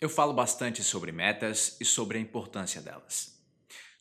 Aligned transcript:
Eu 0.00 0.08
falo 0.08 0.32
bastante 0.32 0.84
sobre 0.84 1.10
metas 1.10 1.76
e 1.80 1.84
sobre 1.84 2.18
a 2.18 2.20
importância 2.20 2.80
delas. 2.80 3.36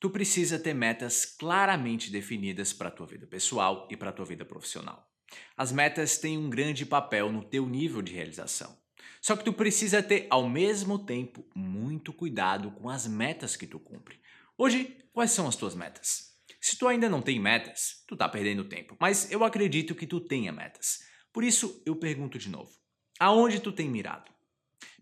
Tu 0.00 0.10
precisa 0.10 0.58
ter 0.58 0.74
metas 0.74 1.24
claramente 1.24 2.10
definidas 2.10 2.72
para 2.72 2.88
a 2.88 2.90
tua 2.90 3.06
vida 3.06 3.28
pessoal 3.28 3.86
e 3.88 3.96
para 3.96 4.10
a 4.10 4.12
tua 4.12 4.24
vida 4.24 4.44
profissional. 4.44 5.08
As 5.56 5.70
metas 5.70 6.18
têm 6.18 6.36
um 6.36 6.50
grande 6.50 6.84
papel 6.84 7.30
no 7.30 7.44
teu 7.44 7.64
nível 7.64 8.02
de 8.02 8.12
realização. 8.12 8.76
Só 9.22 9.36
que 9.36 9.44
tu 9.44 9.52
precisa 9.52 10.02
ter 10.02 10.26
ao 10.30 10.48
mesmo 10.48 10.98
tempo 10.98 11.46
muito 11.54 12.12
cuidado 12.12 12.72
com 12.72 12.88
as 12.88 13.06
metas 13.06 13.54
que 13.54 13.66
tu 13.66 13.78
cumpre. 13.78 14.18
Hoje, 14.58 14.98
quais 15.12 15.30
são 15.30 15.46
as 15.46 15.54
tuas 15.54 15.76
metas? 15.76 16.34
Se 16.60 16.76
tu 16.76 16.88
ainda 16.88 17.08
não 17.08 17.22
tem 17.22 17.38
metas, 17.38 18.02
tu 18.08 18.16
tá 18.16 18.28
perdendo 18.28 18.64
tempo, 18.64 18.96
mas 18.98 19.30
eu 19.30 19.44
acredito 19.44 19.94
que 19.94 20.08
tu 20.08 20.20
tenha 20.20 20.50
metas. 20.50 21.04
Por 21.32 21.44
isso, 21.44 21.80
eu 21.86 21.94
pergunto 21.94 22.36
de 22.36 22.48
novo: 22.48 22.72
aonde 23.20 23.60
tu 23.60 23.70
tem 23.70 23.88
mirado? 23.88 24.33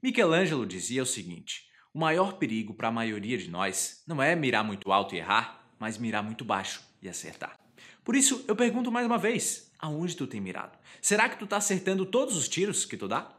Michelangelo 0.03 0.67
dizia 0.67 1.03
o 1.03 1.07
seguinte: 1.07 1.67
o 1.95 1.99
maior 1.99 2.35
perigo 2.35 2.75
para 2.75 2.89
a 2.89 2.93
maioria 2.93 3.37
de 3.37 3.51
nós 3.51 4.03
não 4.07 4.23
é 4.23 4.35
mirar 4.35 4.65
muito 4.65 4.91
alto 4.91 5.15
e 5.15 5.19
errar, 5.19 5.67
mas 5.79 5.99
mirar 5.99 6.23
muito 6.23 6.45
baixo 6.45 6.83
e 7.01 7.09
acertar. 7.09 7.59
Por 8.05 8.17
isso, 8.17 8.45
eu 8.49 8.57
pergunto 8.57 8.91
mais 8.91 9.07
uma 9.07 9.19
vez: 9.19 9.71
aonde 9.79 10.17
tu 10.17 10.27
tem 10.27 10.41
mirado? 10.41 10.79
Será 11.01 11.29
que 11.29 11.39
tu 11.39 11.45
está 11.45 11.57
acertando 11.57 12.07
todos 12.07 12.37
os 12.37 12.49
tiros 12.49 12.85
que 12.85 12.97
tu 12.97 13.07
dá? 13.07 13.31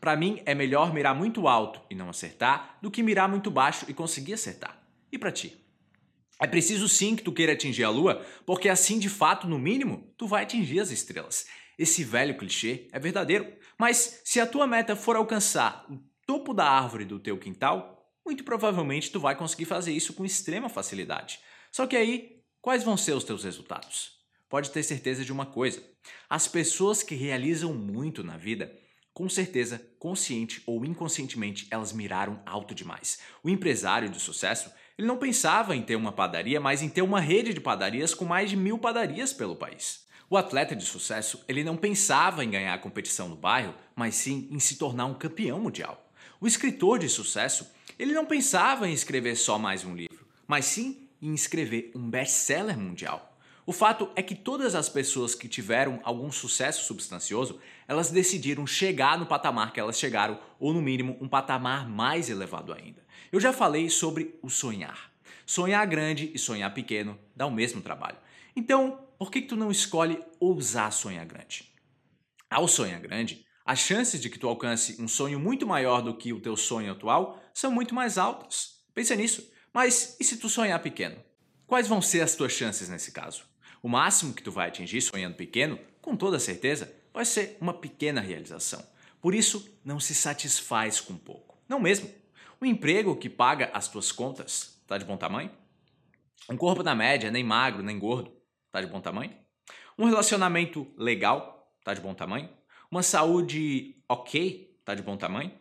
Para 0.00 0.16
mim, 0.16 0.42
é 0.44 0.54
melhor 0.54 0.92
mirar 0.92 1.14
muito 1.14 1.48
alto 1.48 1.80
e 1.90 1.94
não 1.94 2.08
acertar 2.08 2.78
do 2.80 2.90
que 2.90 3.02
mirar 3.02 3.28
muito 3.28 3.50
baixo 3.50 3.86
e 3.88 3.94
conseguir 3.94 4.34
acertar. 4.34 4.80
E 5.10 5.18
para 5.18 5.32
ti? 5.32 5.58
É 6.40 6.46
preciso 6.46 6.88
sim 6.88 7.14
que 7.14 7.22
tu 7.22 7.32
queira 7.32 7.52
atingir 7.52 7.84
a 7.84 7.90
lua, 7.90 8.24
porque 8.44 8.68
assim, 8.68 8.98
de 8.98 9.08
fato, 9.08 9.46
no 9.46 9.58
mínimo, 9.58 10.12
tu 10.16 10.26
vai 10.26 10.42
atingir 10.42 10.80
as 10.80 10.90
estrelas. 10.90 11.46
Esse 11.78 12.04
velho 12.04 12.36
clichê 12.36 12.88
é 12.92 12.98
verdadeiro, 12.98 13.46
mas 13.82 14.20
se 14.24 14.38
a 14.38 14.46
tua 14.46 14.64
meta 14.64 14.94
for 14.94 15.16
alcançar 15.16 15.84
o 15.90 15.98
topo 16.24 16.54
da 16.54 16.64
árvore 16.64 17.04
do 17.04 17.18
teu 17.18 17.36
quintal, 17.36 18.00
muito 18.24 18.44
provavelmente 18.44 19.10
tu 19.10 19.18
vai 19.18 19.34
conseguir 19.34 19.64
fazer 19.64 19.90
isso 19.90 20.12
com 20.12 20.24
extrema 20.24 20.68
facilidade. 20.68 21.40
Só 21.72 21.84
que 21.84 21.96
aí, 21.96 22.44
quais 22.60 22.84
vão 22.84 22.96
ser 22.96 23.10
os 23.10 23.24
teus 23.24 23.42
resultados? 23.42 24.12
Pode 24.48 24.70
ter 24.70 24.84
certeza 24.84 25.24
de 25.24 25.32
uma 25.32 25.46
coisa: 25.46 25.82
as 26.30 26.46
pessoas 26.46 27.02
que 27.02 27.16
realizam 27.16 27.74
muito 27.74 28.22
na 28.22 28.36
vida, 28.36 28.72
com 29.12 29.28
certeza, 29.28 29.84
consciente 29.98 30.62
ou 30.64 30.84
inconscientemente, 30.84 31.66
elas 31.68 31.92
miraram 31.92 32.40
alto 32.46 32.76
demais. 32.76 33.18
O 33.42 33.50
empresário 33.50 34.08
de 34.08 34.20
sucesso, 34.20 34.70
ele 34.96 35.08
não 35.08 35.18
pensava 35.18 35.74
em 35.74 35.82
ter 35.82 35.96
uma 35.96 36.12
padaria, 36.12 36.60
mas 36.60 36.82
em 36.82 36.88
ter 36.88 37.02
uma 37.02 37.18
rede 37.18 37.52
de 37.52 37.60
padarias 37.60 38.14
com 38.14 38.24
mais 38.24 38.48
de 38.48 38.56
mil 38.56 38.78
padarias 38.78 39.32
pelo 39.32 39.56
país. 39.56 40.06
O 40.32 40.36
atleta 40.38 40.74
de 40.74 40.86
sucesso, 40.86 41.44
ele 41.46 41.62
não 41.62 41.76
pensava 41.76 42.42
em 42.42 42.50
ganhar 42.50 42.72
a 42.72 42.78
competição 42.78 43.28
no 43.28 43.36
bairro, 43.36 43.74
mas 43.94 44.14
sim 44.14 44.48
em 44.50 44.58
se 44.58 44.76
tornar 44.76 45.04
um 45.04 45.12
campeão 45.12 45.60
mundial. 45.60 46.10
O 46.40 46.46
escritor 46.46 46.98
de 46.98 47.06
sucesso, 47.06 47.70
ele 47.98 48.14
não 48.14 48.24
pensava 48.24 48.88
em 48.88 48.94
escrever 48.94 49.36
só 49.36 49.58
mais 49.58 49.84
um 49.84 49.94
livro, 49.94 50.26
mas 50.46 50.64
sim 50.64 51.06
em 51.20 51.34
escrever 51.34 51.92
um 51.94 52.08
best-seller 52.08 52.78
mundial. 52.78 53.36
O 53.66 53.74
fato 53.74 54.08
é 54.16 54.22
que 54.22 54.34
todas 54.34 54.74
as 54.74 54.88
pessoas 54.88 55.34
que 55.34 55.46
tiveram 55.46 56.00
algum 56.02 56.32
sucesso 56.32 56.86
substancioso, 56.86 57.60
elas 57.86 58.10
decidiram 58.10 58.66
chegar 58.66 59.18
no 59.18 59.26
patamar 59.26 59.70
que 59.70 59.80
elas 59.80 59.98
chegaram, 59.98 60.40
ou 60.58 60.72
no 60.72 60.80
mínimo 60.80 61.14
um 61.20 61.28
patamar 61.28 61.86
mais 61.86 62.30
elevado 62.30 62.72
ainda. 62.72 63.04
Eu 63.30 63.38
já 63.38 63.52
falei 63.52 63.90
sobre 63.90 64.34
o 64.40 64.48
sonhar. 64.48 65.12
Sonhar 65.44 65.86
grande 65.86 66.30
e 66.32 66.38
sonhar 66.38 66.72
pequeno 66.72 67.18
dá 67.36 67.44
o 67.44 67.50
mesmo 67.50 67.82
trabalho. 67.82 68.16
Então, 68.54 69.08
por 69.18 69.30
que, 69.30 69.42
que 69.42 69.48
tu 69.48 69.56
não 69.56 69.70
escolhe 69.70 70.22
ousar 70.40 70.92
sonhar 70.92 71.24
grande? 71.24 71.72
Ao 72.50 72.68
sonhar 72.68 73.00
grande, 73.00 73.46
as 73.64 73.78
chances 73.78 74.20
de 74.20 74.28
que 74.28 74.38
tu 74.38 74.48
alcance 74.48 75.00
um 75.00 75.08
sonho 75.08 75.38
muito 75.38 75.66
maior 75.66 76.02
do 76.02 76.16
que 76.16 76.32
o 76.32 76.40
teu 76.40 76.56
sonho 76.56 76.92
atual 76.92 77.40
são 77.54 77.70
muito 77.70 77.94
mais 77.94 78.18
altas. 78.18 78.84
Pensa 78.92 79.14
nisso. 79.14 79.50
Mas 79.72 80.16
e 80.20 80.24
se 80.24 80.36
tu 80.36 80.48
sonhar 80.48 80.82
pequeno? 80.82 81.16
Quais 81.66 81.88
vão 81.88 82.02
ser 82.02 82.20
as 82.20 82.34
tuas 82.34 82.52
chances 82.52 82.88
nesse 82.88 83.12
caso? 83.12 83.44
O 83.82 83.88
máximo 83.88 84.34
que 84.34 84.42
tu 84.42 84.52
vai 84.52 84.68
atingir 84.68 85.00
sonhando 85.00 85.34
pequeno, 85.34 85.78
com 86.00 86.16
toda 86.16 86.38
certeza, 86.38 86.92
vai 87.14 87.24
ser 87.24 87.56
uma 87.60 87.72
pequena 87.72 88.20
realização. 88.20 88.84
Por 89.20 89.34
isso, 89.34 89.78
não 89.84 89.98
se 89.98 90.14
satisfaz 90.14 91.00
com 91.00 91.16
pouco. 91.16 91.56
Não 91.68 91.80
mesmo. 91.80 92.12
O 92.60 92.66
emprego 92.66 93.16
que 93.16 93.30
paga 93.30 93.70
as 93.72 93.88
tuas 93.88 94.12
contas 94.12 94.78
está 94.82 94.98
de 94.98 95.04
bom 95.04 95.16
tamanho? 95.16 95.50
Um 96.50 96.56
corpo 96.56 96.82
na 96.82 96.94
média, 96.94 97.30
nem 97.30 97.44
magro, 97.44 97.82
nem 97.82 97.98
gordo, 97.98 98.32
está 98.72 98.80
de 98.80 98.86
bom 98.86 99.02
tamanho? 99.02 99.30
Um 99.98 100.06
relacionamento 100.06 100.90
legal 100.96 101.70
está 101.78 101.92
de 101.92 102.00
bom 102.00 102.14
tamanho? 102.14 102.48
Uma 102.90 103.02
saúde 103.02 104.02
ok, 104.08 104.78
tá 104.82 104.94
de 104.94 105.02
bom 105.02 105.14
tamanho? 105.14 105.52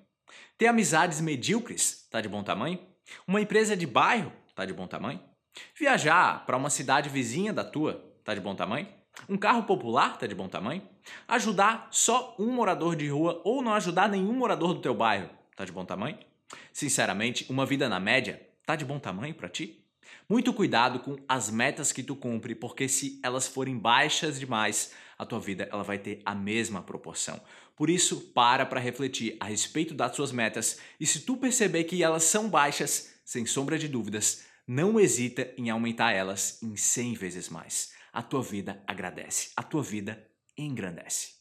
Ter 0.58 0.68
amizades 0.68 1.20
medíocres, 1.20 2.08
tá 2.10 2.22
de 2.22 2.30
bom 2.30 2.42
tamanho? 2.42 2.80
Uma 3.28 3.42
empresa 3.42 3.76
de 3.76 3.86
bairro, 3.86 4.32
tá 4.56 4.64
de 4.64 4.72
bom 4.72 4.88
tamanho? 4.88 5.20
Viajar 5.78 6.46
para 6.46 6.56
uma 6.56 6.70
cidade 6.70 7.10
vizinha 7.10 7.52
da 7.52 7.66
tua, 7.66 7.96
tá 8.24 8.34
de 8.34 8.40
bom 8.40 8.56
tamanho? 8.56 8.88
Um 9.28 9.36
carro 9.36 9.64
popular 9.64 10.18
tá 10.18 10.26
de 10.26 10.34
bom 10.34 10.48
tamanho? 10.48 10.82
Ajudar 11.28 11.90
só 11.92 12.34
um 12.40 12.50
morador 12.50 12.96
de 12.96 13.10
rua 13.10 13.42
ou 13.44 13.62
não 13.62 13.74
ajudar 13.74 14.08
nenhum 14.08 14.32
morador 14.32 14.74
do 14.74 14.80
teu 14.80 14.96
bairro, 14.96 15.30
tá 15.58 15.66
de 15.66 15.72
bom 15.74 15.84
tamanho? 15.84 16.18
Sinceramente, 16.72 17.46
uma 17.50 17.66
vida 17.66 17.90
na 17.90 18.00
média 18.00 18.42
tá 18.66 18.78
de 18.78 18.86
bom 18.86 19.00
tamanho 19.00 19.36
para 19.36 19.50
ti? 19.50 19.81
Muito 20.30 20.54
cuidado 20.54 21.00
com 21.00 21.18
as 21.28 21.50
metas 21.50 21.92
que 21.92 22.04
tu 22.04 22.16
cumpre, 22.16 22.56
porque 22.56 22.88
se 22.88 23.20
elas 23.24 23.48
forem 23.48 23.78
baixas 23.78 24.40
demais, 24.40 24.94
a 25.18 25.26
tua 25.26 25.40
vida 25.40 25.68
ela 25.72 25.84
vai 25.84 26.00
ter 26.00 26.22
a 26.26 26.34
mesma 26.34 26.82
proporção. 26.82 27.40
Por 27.76 27.90
isso, 27.90 28.32
para 28.34 28.66
para 28.66 28.80
refletir 28.80 29.38
a 29.40 29.46
respeito 29.46 29.94
das 29.94 30.16
suas 30.16 30.32
metas 30.32 30.80
e 31.00 31.06
se 31.06 31.22
tu 31.22 31.38
perceber 31.38 31.84
que 31.84 32.04
elas 32.04 32.24
são 32.24 32.50
baixas, 32.50 33.14
sem 33.26 33.46
sombra 33.46 33.78
de 33.78 33.88
dúvidas, 33.88 34.44
não 34.68 35.00
hesita 35.00 35.54
em 35.58 35.70
aumentar 35.70 36.12
elas 36.12 36.62
em 36.62 36.76
100 36.76 37.16
vezes 37.16 37.50
mais. 37.50 37.94
A 38.14 38.22
tua 38.22 38.42
vida 38.42 38.84
agradece, 38.88 39.52
a 39.56 39.64
tua 39.64 39.82
vida 39.82 40.26
engrandece. 40.58 41.41